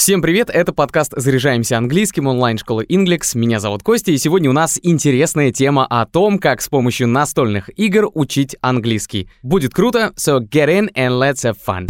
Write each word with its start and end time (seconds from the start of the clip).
Всем 0.00 0.22
привет, 0.22 0.48
это 0.48 0.72
подкаст 0.72 1.12
«Заряжаемся 1.14 1.76
английским» 1.76 2.26
онлайн-школы 2.26 2.86
Inglix. 2.86 3.36
Меня 3.36 3.60
зовут 3.60 3.82
Костя, 3.82 4.12
и 4.12 4.16
сегодня 4.16 4.48
у 4.48 4.54
нас 4.54 4.80
интересная 4.82 5.52
тема 5.52 5.84
о 5.84 6.06
том, 6.06 6.38
как 6.38 6.62
с 6.62 6.70
помощью 6.70 7.06
настольных 7.06 7.68
игр 7.78 8.08
учить 8.14 8.56
английский. 8.62 9.28
Будет 9.42 9.74
круто, 9.74 10.14
so 10.16 10.40
get 10.40 10.68
in 10.68 10.90
and 10.94 11.20
let's 11.20 11.44
have 11.44 11.58
fun. 11.66 11.86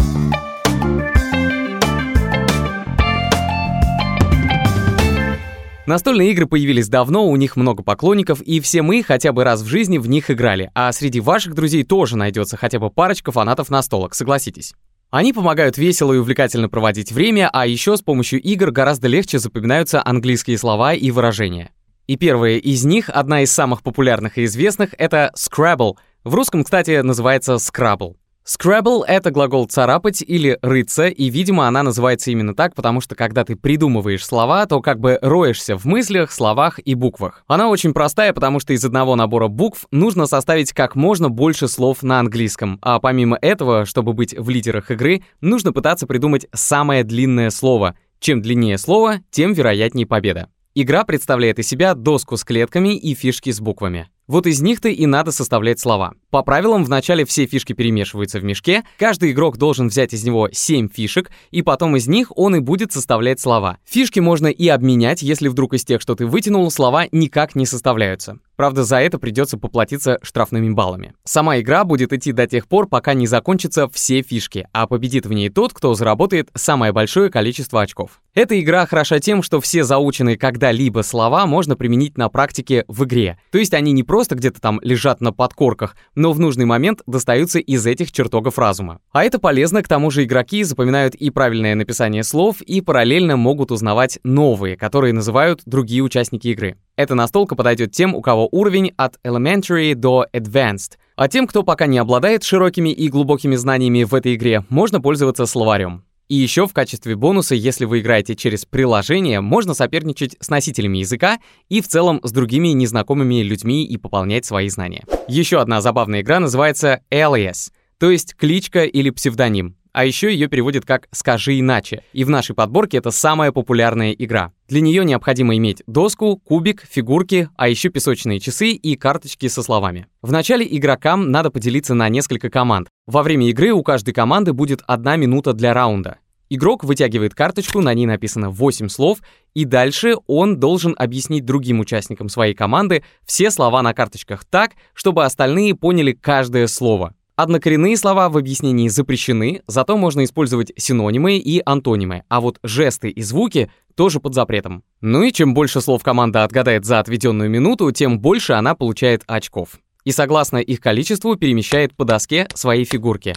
Настольные 5.87 6.33
игры 6.33 6.47
появились 6.47 6.89
давно, 6.89 7.29
у 7.29 7.37
них 7.37 7.55
много 7.55 7.85
поклонников, 7.85 8.41
и 8.41 8.59
все 8.59 8.83
мы 8.83 9.05
хотя 9.05 9.33
бы 9.33 9.45
раз 9.45 9.63
в 9.63 9.69
жизни 9.69 9.99
в 9.99 10.09
них 10.09 10.33
играли. 10.33 10.73
А 10.75 10.91
среди 10.91 11.21
ваших 11.21 11.55
друзей 11.55 11.85
тоже 11.85 12.17
найдется 12.17 12.57
хотя 12.57 12.81
бы 12.81 12.91
парочка 12.91 13.31
фанатов 13.31 13.71
настолок, 13.71 14.17
согласитесь. 14.17 14.75
Они 15.11 15.33
помогают 15.33 15.77
весело 15.77 16.13
и 16.13 16.19
увлекательно 16.19 16.69
проводить 16.69 17.11
время, 17.11 17.51
а 17.53 17.67
еще 17.67 17.97
с 17.97 18.01
помощью 18.03 18.41
игр 18.41 18.71
гораздо 18.71 19.09
легче 19.09 19.41
запоминаются 19.41 20.01
английские 20.05 20.57
слова 20.57 20.95
и 20.95 21.11
выражения. 21.11 21.73
И 22.07 22.17
первая 22.17 22.59
из 22.59 22.85
них, 22.85 23.09
одна 23.09 23.43
из 23.43 23.51
самых 23.51 23.83
популярных 23.83 24.39
и 24.39 24.45
известных, 24.45 24.95
это 24.99 25.33
Scrabble. 25.37 25.95
В 26.23 26.35
русском, 26.35 26.63
кстати, 26.63 27.01
называется 27.01 27.55
Scrabble. 27.55 28.15
Scrabble— 28.51 29.05
это 29.07 29.31
глагол 29.31 29.67
«царапать» 29.67 30.23
или 30.23 30.59
«рыться», 30.61 31.07
и, 31.07 31.31
видимо, 31.31 31.69
она 31.69 31.85
называется 31.85 32.33
именно 32.33 32.53
так, 32.53 32.75
потому 32.75 33.01
что 33.01 33.15
когда 33.15 33.45
ты 33.45 33.55
придумываешь 33.55 34.27
слова, 34.27 34.67
то 34.67 34.81
как 34.81 34.99
бы 34.99 35.21
роешься 35.23 35.77
в 35.77 35.85
мыслях, 35.85 36.33
словах 36.33 36.81
и 36.85 36.97
буквах. 36.97 37.45
Она 37.47 37.69
очень 37.69 37.95
простая, 37.95 38.33
потому 38.33 38.59
что 38.59 38.73
из 38.73 38.85
одного 38.85 39.15
набора 39.15 39.47
букв 39.47 39.87
нужно 39.93 40.27
составить 40.27 40.73
как 40.73 40.97
можно 40.97 41.29
больше 41.29 41.69
слов 41.69 42.03
на 42.03 42.19
английском, 42.19 42.81
а 42.83 42.99
помимо 42.99 43.39
этого, 43.41 43.87
чтобы 43.87 44.15
быть 44.15 44.37
в 44.37 44.49
лидерах 44.51 44.91
игры, 44.91 45.23
нужно 45.41 45.73
пытаться 45.73 46.09
придумать 46.09 46.49
самое 46.53 47.05
длинное 47.05 47.51
слово. 47.51 47.95
Чем 48.19 48.43
длиннее 48.43 48.79
слово, 48.79 49.21
тем 49.31 49.53
вероятнее 49.53 50.09
победа. 50.09 50.49
Игра 50.75 51.05
представляет 51.05 51.61
из 51.61 51.69
себя 51.69 51.95
доску 51.95 52.37
с 52.37 52.43
клетками 52.43 52.97
и 52.97 53.15
фишки 53.15 53.51
с 53.53 53.61
буквами. 53.61 54.09
Вот 54.31 54.47
из 54.47 54.61
них-то 54.61 54.89
и 54.89 55.07
надо 55.07 55.33
составлять 55.33 55.81
слова. 55.81 56.15
По 56.31 56.45
правилам, 56.45 56.85
вначале 56.85 57.25
все 57.25 57.47
фишки 57.47 57.73
перемешиваются 57.73 58.39
в 58.39 58.45
мешке, 58.45 58.85
каждый 58.99 59.33
игрок 59.33 59.57
должен 59.57 59.89
взять 59.89 60.15
из 60.15 60.23
него 60.23 60.49
7 60.53 60.89
фишек, 60.89 61.29
и 61.51 61.63
потом 61.63 61.97
из 61.97 62.07
них 62.07 62.31
он 62.37 62.55
и 62.55 62.61
будет 62.61 62.93
составлять 62.93 63.41
слова. 63.41 63.79
Фишки 63.85 64.21
можно 64.21 64.47
и 64.47 64.69
обменять, 64.69 65.23
если 65.23 65.49
вдруг 65.49 65.75
из 65.75 65.85
тех, 65.85 66.01
что 66.01 66.15
ты 66.15 66.27
вытянул, 66.27 66.71
слова 66.71 67.07
никак 67.11 67.57
не 67.57 67.67
составляются. 67.67 68.39
Правда, 68.61 68.85
за 68.85 68.99
это 68.99 69.19
придется 69.19 69.57
поплатиться 69.57 70.19
штрафными 70.23 70.69
баллами. 70.69 71.15
Сама 71.25 71.59
игра 71.61 71.83
будет 71.83 72.13
идти 72.13 72.31
до 72.31 72.47
тех 72.47 72.69
пор, 72.69 72.87
пока 72.87 73.15
не 73.15 73.27
закончатся 73.27 73.89
все 73.89 74.21
фишки, 74.21 74.69
а 74.73 74.87
победит 74.87 75.25
в 75.25 75.33
ней 75.33 75.49
тот, 75.49 75.73
кто 75.73 75.95
заработает 75.95 76.51
самое 76.55 76.93
большое 76.93 77.31
количество 77.31 77.81
очков. 77.81 78.21
Эта 78.35 78.61
игра 78.61 78.85
хороша 78.87 79.19
тем, 79.19 79.43
что 79.43 79.63
все 79.63 79.83
заученные 79.83 80.37
когда-либо 80.37 81.01
слова 81.01 81.47
можно 81.47 81.75
применить 81.75 82.19
на 82.19 82.29
практике 82.29 82.85
в 82.87 83.05
игре. 83.05 83.39
То 83.51 83.57
есть 83.57 83.73
они 83.73 83.93
не 83.93 84.03
просто 84.03 84.35
где-то 84.35 84.61
там 84.61 84.79
лежат 84.83 85.23
на 85.23 85.33
подкорках, 85.33 85.97
но 86.21 86.33
в 86.33 86.39
нужный 86.39 86.67
момент 86.67 87.01
достаются 87.07 87.61
из 87.61 87.87
этих 87.87 88.13
чертогов 88.13 88.59
разума. 88.59 89.01
А 89.11 89.25
это 89.25 89.39
полезно, 89.39 89.83
к 89.83 89.89
тому 89.89 90.11
же 90.11 90.25
игроки 90.25 90.63
запоминают 90.65 91.15
и 91.15 91.31
правильное 91.31 91.75
написание 91.75 92.23
слов, 92.25 92.61
и 92.61 92.83
параллельно 92.83 93.39
могут 93.39 93.73
узнавать 93.73 94.19
новые, 94.23 94.77
которые 94.77 95.15
называют 95.15 95.63
другие 95.65 96.03
участники 96.03 96.49
игры. 96.49 96.77
Эта 96.95 97.15
настолка 97.15 97.57
подойдет 97.57 97.93
тем, 97.93 98.15
у 98.15 98.21
кого 98.21 98.47
уровень 98.53 98.93
от 98.99 99.19
elementary 99.25 99.95
до 99.95 100.27
advanced. 100.35 100.99
А 101.17 101.27
тем, 101.27 101.47
кто 101.47 101.63
пока 101.63 101.87
не 101.87 101.97
обладает 101.97 102.45
широкими 102.45 102.91
и 102.91 103.09
глубокими 103.09 103.57
знаниями 103.57 104.05
в 104.05 104.15
этой 104.15 104.35
игре, 104.35 104.67
можно 104.69 105.01
пользоваться 105.01 105.47
словарем. 105.47 106.05
И 106.31 106.37
еще 106.37 106.69
в 106.69 106.73
качестве 106.73 107.17
бонуса, 107.17 107.57
если 107.57 107.87
вы 107.87 107.99
играете 107.99 108.37
через 108.37 108.65
приложение, 108.65 109.41
можно 109.41 109.75
соперничать 109.75 110.37
с 110.39 110.49
носителями 110.49 110.99
языка 110.99 111.41
и 111.69 111.81
в 111.81 111.89
целом 111.89 112.21
с 112.23 112.31
другими 112.31 112.69
незнакомыми 112.69 113.43
людьми 113.43 113.85
и 113.85 113.97
пополнять 113.97 114.45
свои 114.45 114.69
знания. 114.69 115.05
Еще 115.27 115.61
одна 115.61 115.81
забавная 115.81 116.21
игра 116.21 116.39
называется 116.39 117.01
Alias, 117.11 117.73
то 117.99 118.13
есть 118.13 118.37
кличка 118.37 118.85
или 118.85 119.11
псевдоним. 119.11 119.75
А 119.93 120.05
еще 120.05 120.33
ее 120.33 120.49
переводят 120.49 120.85
как 120.85 121.09
«скажи 121.11 121.59
иначе». 121.59 122.05
И 122.13 122.25
в 122.25 122.31
нашей 122.31 122.55
подборке 122.55 122.99
это 122.99 123.11
самая 123.11 123.53
популярная 123.53 124.13
игра. 124.13 124.53
Для 124.69 124.81
нее 124.81 125.05
необходимо 125.05 125.57
иметь 125.57 125.83
доску, 125.87 126.37
кубик, 126.37 126.85
фигурки, 126.89 127.49
а 127.57 127.69
еще 127.69 127.89
песочные 127.89 128.41
часы 128.41 128.71
и 128.71 128.97
карточки 128.97 129.49
со 129.49 129.63
словами. 129.63 130.07
Вначале 130.23 130.67
игрокам 130.69 131.31
надо 131.31 131.51
поделиться 131.51 131.95
на 131.95 132.09
несколько 132.09 132.51
команд. 132.51 132.89
Во 133.07 133.23
время 133.23 133.49
игры 133.49 133.73
у 133.73 133.83
каждой 133.83 134.15
команды 134.15 134.53
будет 134.53 134.83
одна 134.87 135.17
минута 135.17 135.53
для 135.53 135.75
раунда. 135.75 136.19
Игрок 136.53 136.83
вытягивает 136.83 137.33
карточку, 137.33 137.81
на 137.81 137.95
ней 137.95 138.07
написано 138.07 138.51
8 138.51 138.89
слов, 138.89 139.21
и 139.55 139.65
дальше 139.65 140.17
он 140.27 140.59
должен 140.59 140.97
объяснить 140.99 141.45
другим 141.45 141.79
участникам 141.79 142.29
своей 142.29 142.55
команды 142.55 143.05
все 143.25 143.53
слова 143.53 143.83
на 143.83 143.95
карточках 143.95 144.45
так, 144.45 144.73
чтобы 144.93 145.25
остальные 145.25 145.77
поняли 145.77 146.11
каждое 146.13 146.67
слово. 146.67 147.15
Однокоренные 147.43 147.97
слова 147.97 148.29
в 148.29 148.37
объяснении 148.37 148.89
запрещены, 148.89 149.63
зато 149.67 149.97
можно 149.97 150.25
использовать 150.25 150.73
синонимы 150.77 151.39
и 151.39 151.63
антонимы, 151.65 152.23
а 152.29 152.39
вот 152.39 152.59
жесты 152.63 153.09
и 153.09 153.23
звуки 153.23 153.73
тоже 153.95 154.21
под 154.21 154.35
запретом. 154.35 154.85
Ну 155.01 155.23
и 155.23 155.33
чем 155.33 155.55
больше 155.55 155.81
слов 155.81 156.03
команда 156.03 156.45
отгадает 156.45 156.85
за 156.85 156.99
отведенную 156.99 157.49
минуту, 157.49 157.91
тем 157.93 158.21
больше 158.21 158.53
она 158.53 158.75
получает 158.75 159.23
очков. 159.27 159.81
И 160.05 160.13
согласно 160.13 160.59
их 160.59 160.81
количеству 160.81 161.35
перемещает 161.35 161.97
по 161.97 162.05
доске 162.05 162.47
свои 162.53 162.85
фигурки. 162.85 163.35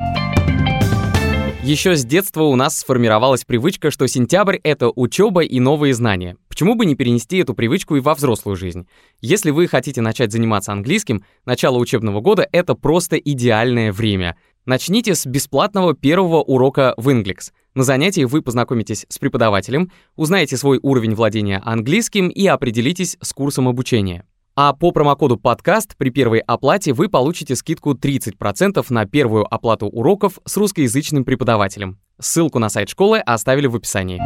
Еще 1.64 1.96
с 1.96 2.06
детства 2.06 2.44
у 2.44 2.56
нас 2.56 2.78
сформировалась 2.78 3.44
привычка, 3.44 3.92
что 3.92 4.08
сентябрь— 4.08 4.58
это 4.64 4.90
учеба 4.90 5.42
и 5.42 5.60
новые 5.60 5.94
знания. 5.94 6.38
Почему 6.48 6.76
бы 6.76 6.86
не 6.86 6.96
перенести 6.96 7.40
эту 7.40 7.54
привычку 7.54 7.96
и 7.96 8.00
во 8.00 8.16
взрослую 8.16 8.56
жизнь? 8.56 8.88
Если 9.20 9.52
вы 9.52 9.68
хотите 9.68 10.02
начать 10.02 10.32
заниматься 10.32 10.72
английским, 10.72 11.24
начало 11.46 11.78
учебного 11.78 12.22
года— 12.22 12.48
это 12.52 12.74
просто 12.74 13.18
идеальное 13.18 13.92
время. 13.92 14.38
Начните 14.66 15.14
с 15.16 15.26
бесплатного 15.26 15.94
первого 15.94 16.42
урока 16.42 16.94
в 16.98 17.10
Inglix. 17.10 17.52
На 17.74 17.84
занятии 17.84 18.24
вы 18.24 18.42
познакомитесь 18.42 19.06
с 19.10 19.18
преподавателем, 19.18 19.92
узнаете 20.16 20.58
свой 20.58 20.80
уровень 20.82 21.16
владения 21.16 21.62
английским 21.64 22.30
и 22.30 22.48
определитесь 22.48 23.18
с 23.22 23.34
курсом 23.34 23.68
обучения. 23.68 24.26
А 24.60 24.74
по 24.74 24.92
промокоду 24.92 25.38
подкаст 25.38 25.96
при 25.98 26.10
первой 26.10 26.40
оплате 26.40 26.92
вы 26.92 27.10
получите 27.10 27.56
скидку 27.56 27.94
30% 27.94 28.84
на 28.90 29.06
первую 29.06 29.46
оплату 29.54 29.86
уроков 29.86 30.40
с 30.46 30.58
русскоязычным 30.58 31.26
преподавателем. 31.26 32.00
Ссылку 32.20 32.58
на 32.58 32.70
сайт 32.70 32.90
школы 32.90 33.20
оставили 33.20 33.68
в 33.68 33.76
описании. 33.76 34.20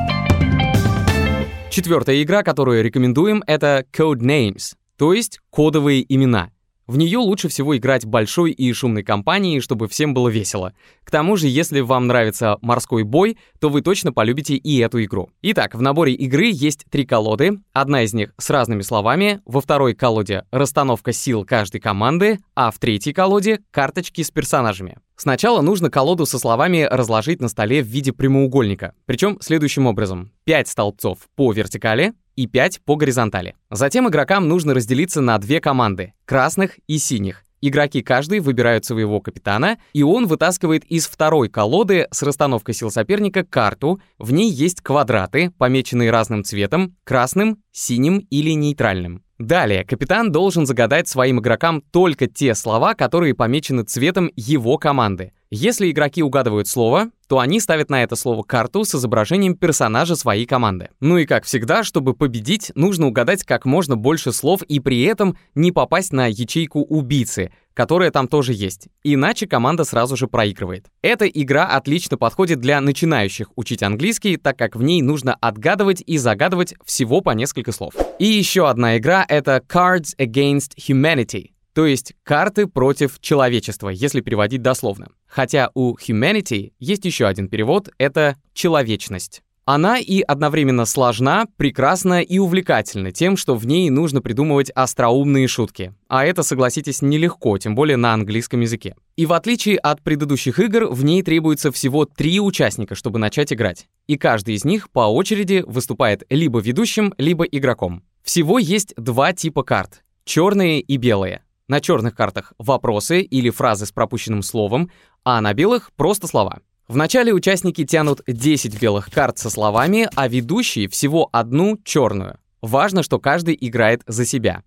Четвертая 1.69 2.23
игра, 2.23 2.43
которую 2.43 2.81
рекомендуем, 2.81 3.43
это 3.45 3.83
Code 3.91 4.19
Names, 4.19 4.75
то 4.97 5.11
есть 5.11 5.41
кодовые 5.49 6.05
имена— 6.07 6.49
в 6.91 6.97
нее 6.97 7.19
лучше 7.19 7.47
всего 7.47 7.77
играть 7.77 8.05
большой 8.05 8.51
и 8.51 8.73
шумной 8.73 9.03
компанией, 9.03 9.61
чтобы 9.61 9.87
всем 9.87 10.13
было 10.13 10.27
весело. 10.27 10.73
К 11.05 11.09
тому 11.09 11.37
же, 11.37 11.47
если 11.47 11.79
вам 11.79 12.07
нравится 12.07 12.57
морской 12.61 13.03
бой, 13.03 13.37
то 13.61 13.69
вы 13.69 13.81
точно 13.81 14.11
полюбите 14.11 14.55
и 14.55 14.77
эту 14.79 15.01
игру. 15.01 15.29
Итак, 15.41 15.73
в 15.73 15.81
наборе 15.81 16.13
игры 16.13 16.51
есть 16.51 16.83
три 16.91 17.05
колоды. 17.05 17.59
Одна 17.71 18.03
из 18.03 18.13
них 18.13 18.33
с 18.37 18.49
разными 18.49 18.81
словами, 18.81 19.39
во 19.45 19.61
второй 19.61 19.93
колоде 19.93 20.43
расстановка 20.51 21.13
сил 21.13 21.45
каждой 21.45 21.79
команды, 21.79 22.39
а 22.55 22.71
в 22.71 22.77
третьей 22.77 23.13
колоде 23.13 23.61
карточки 23.71 24.21
с 24.21 24.29
персонажами. 24.29 24.97
Сначала 25.15 25.61
нужно 25.61 25.89
колоду 25.91 26.25
со 26.25 26.39
словами 26.39 26.87
разложить 26.89 27.41
на 27.41 27.47
столе 27.47 27.83
в 27.83 27.85
виде 27.85 28.11
прямоугольника. 28.11 28.95
Причем 29.05 29.37
следующим 29.39 29.85
образом. 29.85 30.31
5 30.45 30.67
столбцов 30.67 31.19
по 31.35 31.53
вертикали, 31.53 32.13
и 32.35 32.47
5 32.47 32.81
по 32.85 32.95
горизонтали. 32.95 33.55
Затем 33.69 34.07
игрокам 34.07 34.47
нужно 34.47 34.73
разделиться 34.73 35.21
на 35.21 35.37
две 35.37 35.59
команды— 35.59 36.13
красных 36.25 36.79
и 36.87 36.97
синих. 36.97 37.43
Игроки 37.63 38.01
каждый 38.01 38.39
выбирают 38.39 38.85
своего 38.85 39.21
капитана, 39.21 39.77
и 39.93 40.01
он 40.01 40.25
вытаскивает 40.25 40.83
из 40.85 41.07
второй 41.07 41.47
колоды 41.47 42.07
с 42.09 42.23
расстановкой 42.23 42.73
сил 42.73 42.89
соперника 42.89 43.43
карту. 43.43 44.01
В 44.17 44.33
ней 44.33 44.49
есть 44.49 44.81
квадраты, 44.81 45.51
помеченные 45.59 46.09
разным 46.09 46.43
цветом— 46.43 46.95
красным, 47.03 47.59
синим 47.71 48.25
или 48.31 48.51
нейтральным. 48.51 49.23
Далее, 49.37 49.85
капитан 49.85 50.31
должен 50.31 50.65
загадать 50.65 51.07
своим 51.07 51.39
игрокам 51.39 51.81
только 51.81 52.27
те 52.27 52.55
слова, 52.55 52.95
которые 52.95 53.35
помечены 53.35 53.83
цветом 53.83 54.31
его 54.35 54.77
команды. 54.77 55.31
Если 55.53 55.91
игроки 55.91 56.23
угадывают 56.23 56.69
слово, 56.69 57.09
то 57.27 57.39
они 57.39 57.59
ставят 57.59 57.89
на 57.89 58.03
это 58.03 58.15
слово 58.15 58.41
карту 58.41 58.85
с 58.85 58.95
изображением 58.95 59.57
персонажа 59.57 60.15
своей 60.15 60.45
команды. 60.45 60.91
Ну 61.01 61.17
и 61.17 61.25
как 61.25 61.43
всегда, 61.43 61.83
чтобы 61.83 62.13
победить, 62.13 62.71
нужно 62.73 63.07
угадать 63.07 63.43
как 63.43 63.65
можно 63.65 63.97
больше 63.97 64.31
слов 64.31 64.61
и 64.61 64.79
при 64.79 65.01
этом 65.01 65.35
не 65.53 65.73
попасть 65.73 66.13
на 66.13 66.27
ячейку 66.27 66.79
убийцы, 66.79 67.51
которая 67.73 68.11
там 68.11 68.29
тоже 68.29 68.53
есть. 68.53 68.87
Иначе 69.03 69.45
команда 69.45 69.83
сразу 69.83 70.15
же 70.15 70.27
проигрывает. 70.27 70.85
Эта 71.01 71.27
игра 71.27 71.65
отлично 71.65 72.17
подходит 72.17 72.61
для 72.61 72.79
начинающих 72.79 73.49
учить 73.57 73.83
английский, 73.83 74.37
так 74.37 74.57
как 74.57 74.77
в 74.77 74.83
ней 74.83 75.01
нужно 75.01 75.35
отгадывать 75.35 76.01
и 76.07 76.17
загадывать 76.17 76.75
всего 76.85 77.19
по 77.19 77.31
несколько 77.31 77.73
слов. 77.73 77.93
И 78.19 78.25
еще 78.25 78.69
одна 78.69 78.97
игра— 78.97 79.25
это 79.27 79.61
Cards 79.67 80.15
Against 80.17 80.77
Humanity 80.77 81.49
то 81.73 81.85
есть 81.85 82.13
карты 82.23 82.67
против 82.67 83.19
человечества, 83.19 83.89
если 83.89 84.21
переводить 84.21 84.61
дословно. 84.61 85.09
Хотя 85.27 85.71
у 85.73 85.95
humanity 85.95 86.73
есть 86.79 87.05
еще 87.05 87.27
один 87.27 87.47
перевод— 87.47 87.89
это 87.97 88.37
человечность. 88.53 89.41
Она 89.63 89.99
и 89.99 90.21
одновременно 90.21 90.85
сложна, 90.85 91.45
прекрасна 91.55 92.21
и 92.21 92.39
увлекательна 92.39 93.11
тем, 93.11 93.37
что 93.37 93.55
в 93.55 93.67
ней 93.67 93.89
нужно 93.91 94.21
придумывать 94.21 94.71
остроумные 94.71 95.47
шутки. 95.47 95.93
А 96.07 96.25
это, 96.25 96.41
согласитесь, 96.41 97.03
нелегко, 97.03 97.57
тем 97.59 97.75
более 97.75 97.95
на 97.95 98.13
английском 98.13 98.61
языке. 98.61 98.95
И 99.15 99.27
в 99.27 99.33
отличие 99.33 99.77
от 99.77 100.01
предыдущих 100.01 100.59
игр, 100.59 100.87
в 100.91 101.03
ней 101.05 101.21
требуется 101.21 101.71
всего 101.71 102.05
три 102.05 102.39
участника, 102.39 102.95
чтобы 102.95 103.19
начать 103.19 103.53
играть. 103.53 103.87
И 104.07 104.17
каждый 104.17 104.55
из 104.55 104.65
них 104.65 104.89
по 104.89 105.01
очереди 105.01 105.63
выступает 105.65 106.23
либо 106.29 106.59
ведущим, 106.59 107.13
либо 107.17 107.45
игроком. 107.45 108.03
Всего 108.23 108.57
есть 108.57 108.93
два 108.97 109.31
типа 109.31 109.63
карт— 109.63 110.03
черные 110.25 110.81
и 110.81 110.97
белые. 110.97 111.43
На 111.71 111.79
черных 111.79 112.15
картах 112.15 112.51
вопросы 112.57 113.21
или 113.21 113.49
фразы 113.49 113.85
с 113.85 113.93
пропущенным 113.93 114.43
словом, 114.43 114.91
а 115.23 115.39
на 115.39 115.53
белых 115.53 115.93
просто 115.95 116.27
слова. 116.27 116.59
Вначале 116.89 117.31
участники 117.33 117.85
тянут 117.85 118.19
10 118.27 118.81
белых 118.81 119.09
карт 119.09 119.37
со 119.37 119.49
словами, 119.49 120.09
а 120.15 120.27
ведущий 120.27 120.89
всего 120.89 121.29
одну 121.31 121.77
черную. 121.85 122.39
Важно, 122.61 123.03
что 123.03 123.19
каждый 123.19 123.57
играет 123.57 124.01
за 124.05 124.25
себя. 124.25 124.63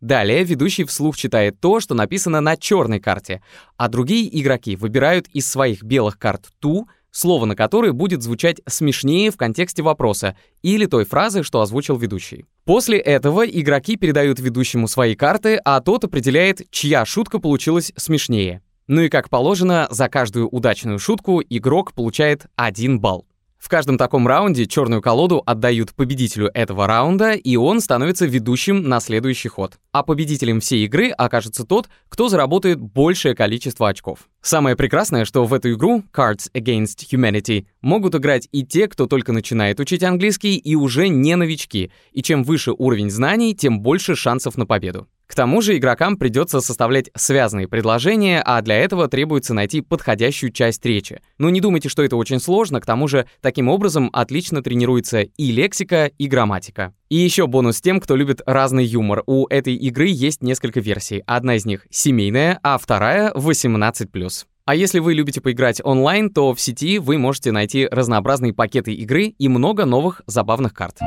Далее 0.00 0.42
ведущий 0.42 0.82
вслух 0.82 1.16
читает 1.16 1.60
то, 1.60 1.78
что 1.78 1.94
написано 1.94 2.40
на 2.40 2.56
черной 2.56 2.98
карте, 2.98 3.40
а 3.76 3.88
другие 3.88 4.28
игроки 4.40 4.74
выбирают 4.74 5.28
из 5.28 5.48
своих 5.48 5.84
белых 5.84 6.18
карт 6.18 6.48
ту, 6.58 6.88
слово 7.10 7.44
на 7.46 7.56
которой 7.56 7.92
будет 7.92 8.22
звучать 8.22 8.60
смешнее 8.66 9.30
в 9.30 9.36
контексте 9.36 9.82
вопроса 9.82 10.36
или 10.62 10.86
той 10.86 11.04
фразы, 11.04 11.42
что 11.42 11.60
озвучил 11.60 11.96
ведущий. 11.96 12.46
После 12.64 12.98
этого 12.98 13.46
игроки 13.46 13.96
передают 13.96 14.40
ведущему 14.40 14.88
свои 14.88 15.14
карты, 15.14 15.60
а 15.64 15.80
тот 15.80 16.04
определяет, 16.04 16.70
чья 16.70 17.04
шутка 17.04 17.38
получилась 17.38 17.92
смешнее. 17.96 18.62
Ну 18.88 19.02
и 19.02 19.10
как 19.10 19.28
положено, 19.28 19.86
за 19.90 20.08
каждую 20.08 20.48
удачную 20.48 20.98
шутку 20.98 21.42
игрок 21.42 21.92
получает 21.92 22.46
1 22.56 23.00
балл. 23.00 23.27
В 23.58 23.68
каждом 23.68 23.98
таком 23.98 24.26
раунде 24.28 24.66
черную 24.66 25.02
колоду 25.02 25.42
отдают 25.44 25.92
победителю 25.92 26.48
этого 26.54 26.86
раунда, 26.86 27.32
и 27.32 27.56
он 27.56 27.80
становится 27.80 28.24
ведущим 28.24 28.88
на 28.88 29.00
следующий 29.00 29.48
ход. 29.48 29.78
А 29.90 30.04
победителем 30.04 30.60
всей 30.60 30.84
игры 30.84 31.10
окажется 31.10 31.64
тот, 31.64 31.88
кто 32.08 32.28
заработает 32.28 32.80
большее 32.80 33.34
количество 33.34 33.88
очков. 33.88 34.28
Самое 34.42 34.76
прекрасное, 34.76 35.24
что 35.24 35.44
в 35.44 35.52
эту 35.52 35.72
игру 35.72 36.04
Cards 36.14 36.50
Against 36.54 37.04
Humanity 37.12 37.66
могут 37.82 38.14
играть 38.14 38.48
и 38.52 38.64
те, 38.64 38.86
кто 38.86 39.06
только 39.06 39.32
начинает 39.32 39.80
учить 39.80 40.04
английский, 40.04 40.56
и 40.56 40.76
уже 40.76 41.08
не 41.08 41.34
новички. 41.34 41.90
И 42.12 42.22
чем 42.22 42.44
выше 42.44 42.72
уровень 42.72 43.10
знаний, 43.10 43.56
тем 43.56 43.80
больше 43.80 44.14
шансов 44.14 44.56
на 44.56 44.66
победу. 44.66 45.08
К 45.28 45.34
тому 45.34 45.60
же 45.60 45.76
игрокам 45.76 46.16
придется 46.16 46.62
составлять 46.62 47.10
связанные 47.14 47.68
предложения, 47.68 48.42
а 48.44 48.62
для 48.62 48.76
этого 48.76 49.08
требуется 49.08 49.52
найти 49.52 49.82
подходящую 49.82 50.50
часть 50.52 50.84
речи. 50.86 51.20
Но 51.36 51.50
не 51.50 51.60
думайте, 51.60 51.90
что 51.90 52.02
это 52.02 52.16
очень 52.16 52.40
сложно, 52.40 52.80
к 52.80 52.86
тому 52.86 53.08
же 53.08 53.26
таким 53.42 53.68
образом 53.68 54.08
отлично 54.14 54.62
тренируется 54.62 55.20
и 55.20 55.52
лексика, 55.52 56.06
и 56.06 56.26
грамматика. 56.26 56.94
И 57.10 57.16
еще 57.16 57.46
бонус 57.46 57.82
тем, 57.82 58.00
кто 58.00 58.16
любит 58.16 58.40
разный 58.46 58.86
юмор. 58.86 59.22
У 59.26 59.46
этой 59.48 59.74
игры 59.74 60.06
есть 60.08 60.42
несколько 60.42 60.80
версий. 60.80 61.22
Одна 61.26 61.56
из 61.56 61.66
них 61.66 61.86
семейная, 61.90 62.58
а 62.62 62.78
вторая 62.78 63.30
18+. 63.34 64.46
А 64.64 64.74
если 64.74 64.98
вы 64.98 65.12
любите 65.12 65.42
поиграть 65.42 65.82
онлайн, 65.84 66.30
то 66.30 66.54
в 66.54 66.60
сети 66.60 66.98
вы 66.98 67.18
можете 67.18 67.52
найти 67.52 67.86
разнообразные 67.90 68.54
пакеты 68.54 68.94
игры 68.94 69.26
и 69.26 69.48
много 69.48 69.84
новых 69.84 70.22
забавных 70.26 70.72
карт. 70.72 70.98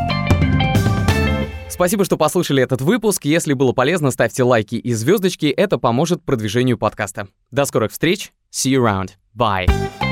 Спасибо, 1.71 2.03
что 2.05 2.17
послушали 2.17 2.61
этот 2.61 2.81
выпуск. 2.81 3.25
Если 3.25 3.53
было 3.53 3.71
полезно, 3.71 4.11
ставьте 4.11 4.43
лайки 4.43 4.75
и 4.75 4.93
звездочки. 4.93 5.45
Это 5.45 5.77
поможет 5.77 6.21
продвижению 6.23 6.77
подкаста. 6.77 7.29
До 7.49 7.65
скорых 7.65 7.91
встреч. 7.91 8.33
See 8.51 8.71
you 8.73 8.83
around. 8.83 9.11
Bye. 9.33 10.10